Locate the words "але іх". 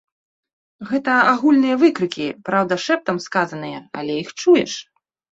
4.01-4.33